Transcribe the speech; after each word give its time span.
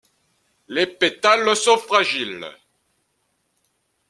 Les 0.69 0.87
pétales 0.87 1.55
sont 1.55 1.77
fragiles. 1.77 2.47